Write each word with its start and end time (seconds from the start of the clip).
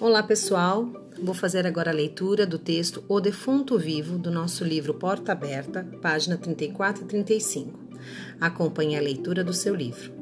Olá, 0.00 0.24
pessoal. 0.24 0.88
Vou 1.22 1.34
fazer 1.34 1.66
agora 1.66 1.92
a 1.92 1.94
leitura 1.94 2.44
do 2.44 2.58
texto 2.58 3.04
O 3.08 3.20
Defunto 3.20 3.78
Vivo 3.78 4.18
do 4.18 4.28
nosso 4.30 4.64
livro 4.64 4.92
Porta 4.92 5.30
Aberta, 5.30 5.86
página 6.02 6.36
34 6.36 7.04
e 7.04 7.06
35. 7.06 7.78
Acompanhe 8.40 8.98
a 8.98 9.00
leitura 9.00 9.44
do 9.44 9.52
seu 9.52 9.72
livro. 9.72 10.12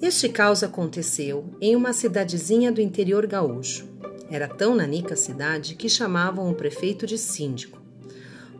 Este 0.00 0.28
caos 0.28 0.62
aconteceu 0.62 1.52
em 1.60 1.74
uma 1.74 1.92
cidadezinha 1.92 2.70
do 2.70 2.80
interior 2.80 3.26
gaúcho. 3.26 3.88
Era 4.30 4.46
tão 4.46 4.74
nanica 4.74 5.14
a 5.14 5.16
cidade 5.16 5.74
que 5.74 5.88
chamavam 5.88 6.48
o 6.48 6.54
prefeito 6.54 7.06
de 7.06 7.18
síndico. 7.18 7.82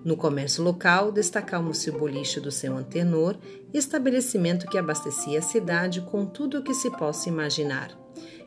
No 0.04 0.16
comércio 0.16 0.62
local, 0.62 1.12
destacava-se 1.12 1.88
o 1.88 1.98
boliche 1.98 2.40
do 2.40 2.50
seu 2.50 2.76
antenor, 2.76 3.36
estabelecimento 3.72 4.66
que 4.66 4.76
abastecia 4.76 5.38
a 5.38 5.42
cidade 5.42 6.00
com 6.00 6.26
tudo 6.26 6.58
o 6.58 6.62
que 6.62 6.74
se 6.74 6.90
possa 6.90 7.28
imaginar, 7.28 8.03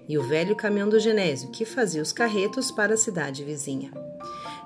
e 0.08 0.18
o 0.18 0.24
velho 0.24 0.56
caminhão 0.56 0.90
do 0.90 1.00
Genésio, 1.00 1.50
que 1.50 1.66
fazia 1.66 2.02
os 2.02 2.12
carretos 2.12 2.72
para 2.72 2.94
a 2.94 2.98
cidade 2.98 3.44
vizinha. 3.44 3.92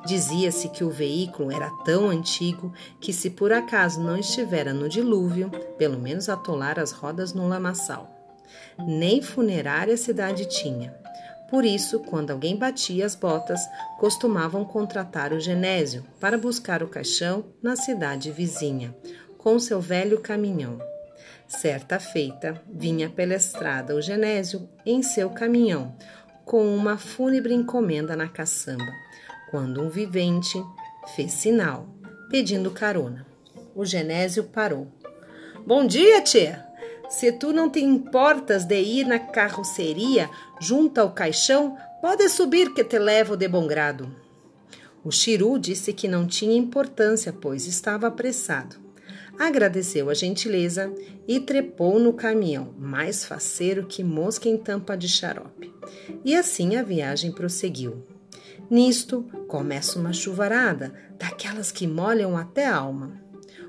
Dizia-se 0.05 0.70
que 0.70 0.84
o 0.84 0.90
veículo 0.90 1.52
era 1.52 1.70
tão 1.86 2.09
antigo 2.09 2.73
que, 2.99 3.13
se 3.13 3.30
por 3.30 3.52
acaso 3.54 4.02
não 4.02 4.18
estivera 4.18 4.73
no 4.73 4.90
dilúvio, 4.90 5.49
pelo 5.77 5.99
menos 5.99 6.27
atolar 6.27 6.80
as 6.80 6.91
rodas 6.91 7.34
no 7.34 7.48
lamaçal. 7.48 8.09
Nem 8.80 9.22
funerária 9.22 9.94
a 9.94 9.98
cidade 9.98 10.46
tinha. 10.46 10.96
Por 11.49 11.66
isso, 11.66 11.99
quando 11.99 12.32
alguém 12.32 12.55
batia 12.55 13.05
as 13.05 13.13
botas, 13.13 13.60
costumavam 13.99 14.63
contratar 14.63 15.34
o 15.34 15.40
Genésio 15.40 16.04
para 16.20 16.38
buscar 16.38 16.82
o 16.82 16.88
caixão 16.88 17.46
na 17.62 17.76
cidade 17.76 18.32
vizinha, 18.32 18.96
com 19.38 19.60
seu 19.60 19.82
velho 19.82 20.20
caminhão. 20.21 20.80
Certa 21.60 22.00
feita, 22.00 22.64
vinha 22.72 23.10
pela 23.10 23.36
estrada 23.36 23.94
o 23.94 24.02
Genésio 24.02 24.70
em 24.86 25.04
seu 25.04 25.30
caminhão, 25.30 25.94
com 26.46 26.74
uma 26.74 26.98
fúnebre 26.98 27.54
encomenda 27.54 28.16
na 28.16 28.30
caçamba, 28.30 28.90
quando 29.52 29.82
um 29.82 29.90
vivente 29.90 30.63
fez 31.13 31.34
sinal, 31.34 31.90
pedindo 32.29 32.72
carona. 32.72 33.27
O 33.76 33.84
Genésio 33.84 34.46
parou. 34.46 34.88
Bom 35.68 35.85
dia, 35.85 36.22
tia! 36.22 36.66
Se 37.10 37.34
tu 37.34 37.52
não 37.52 37.70
te 37.70 37.84
importas 37.84 38.63
de 38.63 38.82
ir 38.82 39.05
na 39.05 39.20
carroceria 39.20 40.29
junto 40.57 40.99
ao 40.99 41.12
caixão, 41.12 41.77
pode 41.99 42.29
subir 42.29 42.74
que 42.74 42.84
te 42.85 42.98
levo 42.98 43.35
de 43.35 43.49
bom 43.49 43.68
grado. 43.68 44.10
O 45.04 45.12
Chiru 45.12 45.60
disse 45.60 45.91
que 45.91 46.07
não 46.07 46.26
tinha 46.26 46.55
importância, 46.55 47.34
pois 47.34 47.68
estava 47.68 48.07
apressado. 48.07 48.91
Agradeceu 49.40 50.10
a 50.10 50.13
gentileza 50.13 50.93
e 51.27 51.40
trepou 51.40 51.99
no 51.99 52.13
caminhão, 52.13 52.74
mais 52.77 53.26
faceiro 53.26 53.85
que 53.85 54.04
mosca 54.04 54.48
em 54.48 54.57
tampa 54.57 54.96
de 54.96 55.07
xarope. 55.07 55.73
E 56.23 56.35
assim 56.35 56.76
a 56.76 56.84
viagem 56.84 57.32
prosseguiu. 57.32 58.04
Nisto 58.70 59.23
começa 59.48 59.99
uma 59.99 60.13
chuvarada, 60.13 60.93
daquelas 61.18 61.71
que 61.71 61.85
molham 61.85 62.38
até 62.38 62.65
a 62.65 62.76
alma. 62.76 63.21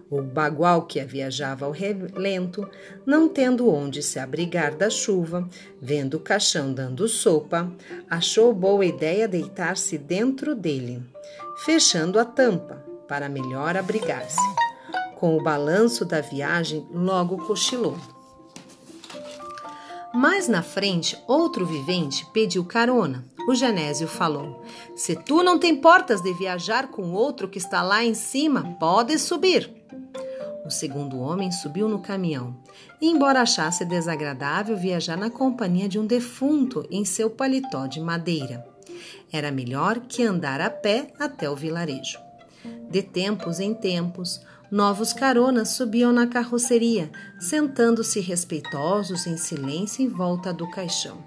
O 0.08 0.20
bagual 0.22 0.86
que 0.86 1.02
viajava 1.04 1.64
ao 1.64 1.72
relento, 1.72 2.69
não 3.04 3.28
tendo 3.28 3.69
onde 3.69 4.02
se 4.02 4.19
abrigar 4.19 4.76
da 4.76 4.91
chuva, 4.91 5.48
vendo 5.80 6.19
o 6.19 6.20
caixão 6.20 6.72
dando 6.72 7.08
sopa, 7.08 7.72
achou 8.08 8.52
boa 8.52 8.84
ideia 8.84 9.26
deitar-se 9.26 9.97
dentro 9.97 10.54
dele, 10.54 11.02
fechando 11.64 12.19
a 12.19 12.24
tampa 12.24 12.84
para 13.08 13.28
melhor 13.28 13.76
abrigar-se. 13.76 14.61
Com 15.23 15.37
o 15.37 15.41
balanço 15.41 16.05
da 16.05 16.20
viagem, 16.20 16.84
logo 16.92 17.47
cochilou. 17.47 17.97
Mais 20.12 20.48
na 20.48 20.65
frente, 20.65 21.17
outro 21.28 21.65
vivente 21.65 22.27
pediu 22.33 22.65
carona. 22.65 23.25
O 23.48 23.55
Genésio 23.55 24.09
falou: 24.09 24.65
Se 24.97 25.15
tu 25.15 25.45
não 25.45 25.61
te 25.61 25.69
importas 25.69 26.21
de 26.21 26.32
viajar 26.32 26.88
com 26.88 27.12
outro 27.12 27.49
que 27.49 27.59
está 27.59 27.82
lá 27.82 28.05
em 28.05 28.15
cima, 28.15 28.77
pode 28.81 29.16
subir. 29.16 29.72
O 30.66 30.71
segundo 30.71 31.21
homem 31.21 31.53
subiu 31.53 31.88
no 31.88 32.00
caminhão. 32.00 32.56
E, 33.00 33.09
embora 33.09 33.43
achasse 33.43 33.84
desagradável 33.84 34.77
viajar 34.77 35.16
na 35.16 35.31
companhia 35.31 35.88
de 35.88 36.00
um 36.00 36.05
defunto 36.05 36.84
em 36.91 37.05
seu 37.05 37.31
paletó 37.31 37.87
de 37.87 38.00
madeira, 38.00 38.66
era 39.32 39.53
melhor 39.53 40.00
que 40.00 40.25
andar 40.25 40.61
a 40.61 40.69
pé 40.69 41.12
até 41.16 41.49
o 41.49 41.55
vilarejo. 41.55 42.19
De 42.91 43.03
tempos 43.03 43.61
em 43.61 43.72
tempos, 43.72 44.41
novos 44.72 45.12
caronas 45.12 45.69
subiam 45.69 46.12
na 46.12 46.27
carroceria, 46.27 47.09
sentando-se 47.38 48.19
respeitosos 48.19 49.27
em 49.27 49.37
silêncio 49.37 50.03
em 50.03 50.09
volta 50.09 50.53
do 50.53 50.69
caixão. 50.69 51.19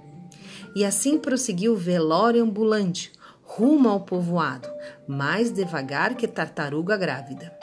E 0.75 0.83
assim 0.83 1.17
prosseguiu 1.17 1.73
o 1.73 1.78
velório 1.78 2.44
ambulante, 2.44 3.13
rumo 3.41 3.88
ao 3.88 4.01
povoado, 4.01 4.67
mais 5.07 5.51
devagar 5.51 6.16
que 6.16 6.28
tartaruga 6.28 6.97
grávida 6.97 7.55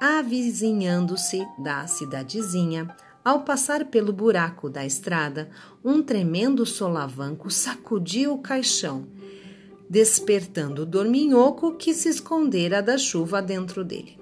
avizinhando-se 0.00 1.46
da 1.58 1.86
cidadezinha, 1.86 2.88
ao 3.24 3.40
passar 3.40 3.86
pelo 3.86 4.12
buraco 4.12 4.68
da 4.68 4.84
estrada, 4.84 5.50
um 5.84 6.02
tremendo 6.02 6.66
solavanco 6.66 7.50
sacudiu 7.50 8.34
o 8.34 8.38
caixão, 8.38 9.06
despertando 9.92 10.82
o 10.82 10.86
dorminhoco 10.86 11.74
que 11.74 11.92
se 11.92 12.08
escondera 12.08 12.82
da 12.82 12.96
chuva 12.96 13.42
dentro 13.42 13.84
dele. 13.84 14.18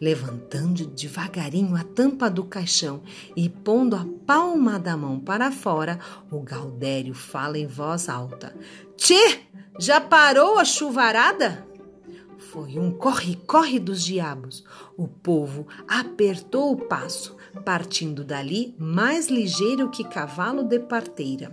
Levantando 0.00 0.86
devagarinho 0.86 1.74
a 1.74 1.82
tampa 1.82 2.30
do 2.30 2.44
caixão 2.44 3.02
e 3.34 3.48
pondo 3.48 3.96
a 3.96 4.06
palma 4.24 4.78
da 4.78 4.96
mão 4.96 5.18
para 5.18 5.50
fora, 5.50 5.98
o 6.30 6.38
Gaudério 6.38 7.14
fala 7.14 7.58
em 7.58 7.66
voz 7.66 8.08
alta: 8.08 8.54
Tchê, 8.96 9.40
já 9.76 10.00
parou 10.00 10.56
a 10.56 10.64
chuvarada? 10.64 11.66
Foi 12.38 12.78
um 12.78 12.92
corre-corre 12.92 13.80
dos 13.80 14.04
diabos. 14.04 14.62
O 14.96 15.08
povo 15.08 15.66
apertou 15.88 16.70
o 16.72 16.76
passo, 16.76 17.36
partindo 17.64 18.22
dali 18.22 18.72
mais 18.78 19.28
ligeiro 19.28 19.90
que 19.90 20.04
cavalo 20.04 20.62
de 20.62 20.78
parteira. 20.78 21.50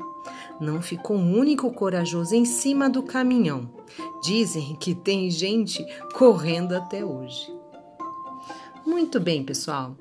Não 0.60 0.82
ficou 0.82 1.18
um 1.18 1.38
único 1.38 1.72
corajoso 1.72 2.36
em 2.36 2.46
cima 2.46 2.90
do 2.90 3.02
caminhão. 3.04 3.70
Dizem 4.24 4.76
que 4.76 4.94
tem 4.94 5.30
gente 5.32 5.86
correndo 6.14 6.76
até 6.76 7.04
hoje. 7.04 7.54
Muito 8.86 9.20
bem, 9.20 9.44
pessoal. 9.44 9.96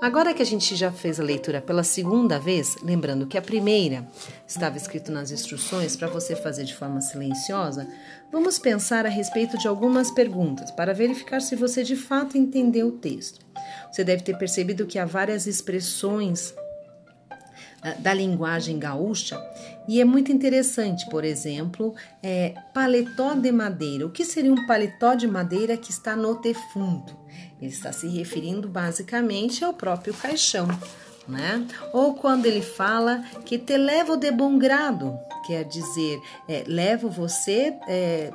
Agora 0.00 0.32
que 0.32 0.40
a 0.40 0.46
gente 0.46 0.74
já 0.76 0.90
fez 0.90 1.20
a 1.20 1.22
leitura 1.22 1.60
pela 1.60 1.82
segunda 1.82 2.38
vez, 2.38 2.78
lembrando 2.82 3.26
que 3.26 3.36
a 3.36 3.42
primeira 3.42 4.08
estava 4.48 4.78
escrito 4.78 5.12
nas 5.12 5.30
instruções 5.30 5.94
para 5.94 6.08
você 6.08 6.34
fazer 6.34 6.64
de 6.64 6.74
forma 6.74 7.02
silenciosa, 7.02 7.86
vamos 8.32 8.58
pensar 8.58 9.04
a 9.04 9.10
respeito 9.10 9.58
de 9.58 9.68
algumas 9.68 10.10
perguntas 10.10 10.70
para 10.70 10.94
verificar 10.94 11.40
se 11.40 11.54
você 11.54 11.82
de 11.82 11.96
fato 11.96 12.38
entendeu 12.38 12.88
o 12.88 12.92
texto. 12.92 13.44
Você 13.92 14.02
deve 14.02 14.22
ter 14.22 14.38
percebido 14.38 14.86
que 14.86 14.98
há 14.98 15.04
várias 15.04 15.46
expressões 15.46 16.54
da 18.00 18.12
linguagem 18.12 18.78
gaúcha 18.78 19.40
e 19.90 20.00
é 20.00 20.04
muito 20.04 20.30
interessante, 20.30 21.08
por 21.10 21.24
exemplo, 21.24 21.94
é, 22.22 22.54
paletó 22.72 23.34
de 23.34 23.50
madeira. 23.50 24.06
O 24.06 24.10
que 24.10 24.24
seria 24.24 24.52
um 24.52 24.66
paletó 24.66 25.14
de 25.14 25.26
madeira 25.26 25.76
que 25.76 25.90
está 25.90 26.14
no 26.14 26.40
defunto? 26.40 27.16
Ele 27.60 27.72
está 27.72 27.90
se 27.92 28.06
referindo 28.06 28.68
basicamente 28.68 29.64
ao 29.64 29.74
próprio 29.74 30.14
caixão, 30.14 30.68
né? 31.26 31.66
Ou 31.92 32.14
quando 32.14 32.46
ele 32.46 32.62
fala 32.62 33.24
que 33.44 33.58
te 33.58 33.76
levo 33.76 34.16
de 34.16 34.30
bom 34.30 34.58
grado, 34.58 35.18
quer 35.44 35.64
dizer, 35.64 36.20
é, 36.48 36.62
levo 36.68 37.08
você 37.08 37.74
é, 37.88 38.32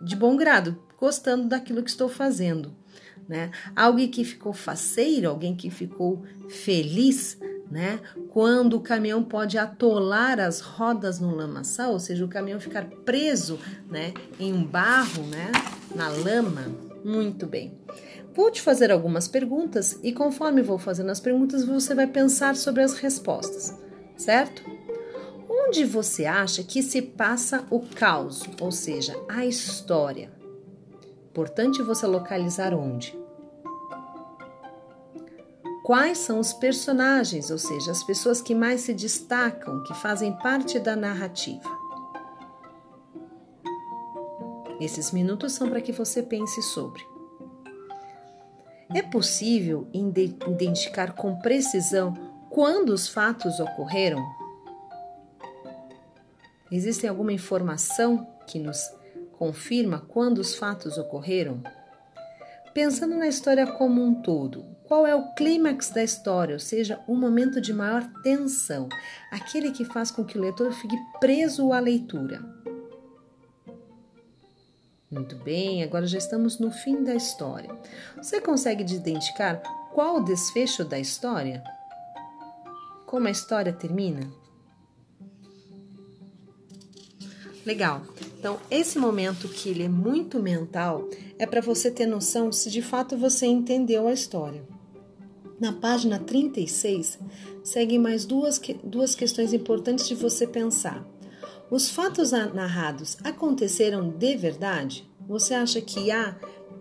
de 0.00 0.14
bom 0.14 0.36
grado, 0.36 0.80
gostando 0.96 1.48
daquilo 1.48 1.82
que 1.82 1.90
estou 1.90 2.08
fazendo, 2.08 2.72
né? 3.28 3.50
Alguém 3.74 4.08
que 4.08 4.22
ficou 4.22 4.52
faceiro, 4.52 5.28
alguém 5.28 5.56
que 5.56 5.68
ficou 5.68 6.22
feliz, 6.48 7.36
né? 7.70 8.00
Quando 8.28 8.76
o 8.76 8.80
caminhão 8.80 9.22
pode 9.22 9.56
atolar 9.56 10.40
as 10.40 10.60
rodas 10.60 11.20
no 11.20 11.34
lamaçal, 11.34 11.92
ou 11.92 12.00
seja, 12.00 12.24
o 12.24 12.28
caminhão 12.28 12.58
ficar 12.58 12.86
preso, 13.04 13.58
né, 13.88 14.12
em 14.38 14.52
um 14.52 14.64
barro, 14.64 15.22
né, 15.24 15.52
na 15.94 16.08
lama. 16.08 16.66
Muito 17.04 17.46
bem. 17.46 17.78
Vou 18.34 18.50
te 18.50 18.60
fazer 18.60 18.90
algumas 18.90 19.26
perguntas 19.28 19.98
e 20.02 20.12
conforme 20.12 20.62
vou 20.62 20.78
fazendo 20.78 21.10
as 21.10 21.20
perguntas, 21.20 21.64
você 21.64 21.94
vai 21.94 22.06
pensar 22.06 22.56
sobre 22.56 22.82
as 22.82 22.94
respostas, 22.94 23.76
certo? 24.16 24.62
Onde 25.48 25.84
você 25.84 26.26
acha 26.26 26.62
que 26.62 26.82
se 26.82 27.02
passa 27.02 27.64
o 27.70 27.80
caos, 27.80 28.42
ou 28.60 28.70
seja, 28.70 29.16
a 29.28 29.44
história? 29.44 30.30
Importante 31.30 31.82
você 31.82 32.06
localizar 32.06 32.74
onde. 32.74 33.19
Quais 35.90 36.18
são 36.18 36.38
os 36.38 36.52
personagens, 36.52 37.50
ou 37.50 37.58
seja, 37.58 37.90
as 37.90 38.04
pessoas 38.04 38.40
que 38.40 38.54
mais 38.54 38.82
se 38.82 38.94
destacam, 38.94 39.82
que 39.82 39.92
fazem 39.92 40.32
parte 40.38 40.78
da 40.78 40.94
narrativa? 40.94 41.68
Esses 44.80 45.10
minutos 45.10 45.50
são 45.50 45.68
para 45.68 45.80
que 45.80 45.90
você 45.90 46.22
pense 46.22 46.62
sobre. 46.62 47.04
É 48.94 49.02
possível 49.02 49.88
identificar 49.92 51.14
com 51.14 51.40
precisão 51.40 52.14
quando 52.48 52.90
os 52.90 53.08
fatos 53.08 53.58
ocorreram? 53.58 54.24
Existe 56.70 57.04
alguma 57.08 57.32
informação 57.32 58.28
que 58.46 58.60
nos 58.60 58.78
confirma 59.32 59.98
quando 59.98 60.38
os 60.38 60.54
fatos 60.54 60.96
ocorreram? 60.98 61.60
Pensando 62.72 63.16
na 63.16 63.26
história 63.26 63.66
como 63.66 64.00
um 64.00 64.22
todo, 64.22 64.78
qual 64.90 65.06
é 65.06 65.14
o 65.14 65.32
clímax 65.34 65.90
da 65.90 66.02
história, 66.02 66.54
ou 66.54 66.58
seja, 66.58 66.98
o 67.06 67.14
momento 67.14 67.60
de 67.60 67.72
maior 67.72 68.02
tensão, 68.24 68.88
aquele 69.30 69.70
que 69.70 69.84
faz 69.84 70.10
com 70.10 70.24
que 70.24 70.36
o 70.36 70.40
leitor 70.40 70.72
fique 70.72 70.96
preso 71.20 71.72
à 71.72 71.78
leitura? 71.78 72.42
Muito 75.08 75.36
bem, 75.36 75.84
agora 75.84 76.08
já 76.08 76.18
estamos 76.18 76.58
no 76.58 76.72
fim 76.72 77.04
da 77.04 77.14
história. 77.14 77.70
Você 78.16 78.40
consegue 78.40 78.82
identificar 78.82 79.62
qual 79.94 80.16
o 80.16 80.24
desfecho 80.24 80.84
da 80.84 80.98
história? 80.98 81.62
Como 83.06 83.28
a 83.28 83.30
história 83.30 83.72
termina? 83.72 84.28
Legal. 87.64 88.02
Então, 88.36 88.58
esse 88.68 88.98
momento 88.98 89.48
que 89.48 89.68
ele 89.68 89.84
é 89.84 89.88
muito 89.88 90.40
mental 90.40 91.08
é 91.38 91.46
para 91.46 91.60
você 91.60 91.92
ter 91.92 92.06
noção 92.06 92.50
se 92.50 92.68
de 92.68 92.82
fato 92.82 93.16
você 93.16 93.46
entendeu 93.46 94.08
a 94.08 94.12
história. 94.12 94.79
Na 95.60 95.74
página 95.74 96.18
36, 96.18 97.18
seguem 97.62 97.98
mais 97.98 98.24
duas, 98.24 98.58
duas 98.82 99.14
questões 99.14 99.52
importantes 99.52 100.08
de 100.08 100.14
você 100.14 100.46
pensar. 100.46 101.06
Os 101.70 101.90
fatos 101.90 102.32
narrados 102.32 103.18
aconteceram 103.22 104.08
de 104.08 104.36
verdade? 104.36 105.06
Você 105.28 105.52
acha 105.52 105.82
que 105.82 106.10
há 106.10 106.34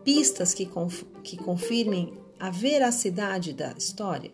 pistas 0.06 0.54
que, 0.54 0.66
conf 0.66 1.04
que 1.22 1.36
confirmem 1.36 2.18
a 2.40 2.50
veracidade 2.50 3.52
da 3.52 3.74
história? 3.78 4.32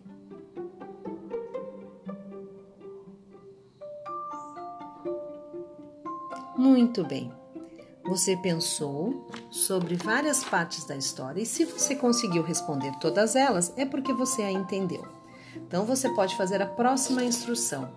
Muito 6.56 7.04
bem. 7.04 7.32
Você 8.08 8.36
pensou 8.36 9.26
sobre 9.50 9.96
várias 9.96 10.44
partes 10.44 10.84
da 10.84 10.96
história 10.96 11.40
e 11.40 11.46
se 11.46 11.64
você 11.64 11.96
conseguiu 11.96 12.42
responder 12.42 12.92
todas 13.00 13.34
elas, 13.34 13.72
é 13.76 13.84
porque 13.84 14.12
você 14.12 14.42
a 14.42 14.52
entendeu. 14.52 15.04
Então 15.56 15.84
você 15.84 16.08
pode 16.10 16.36
fazer 16.36 16.62
a 16.62 16.66
próxima 16.66 17.24
instrução. 17.24 17.90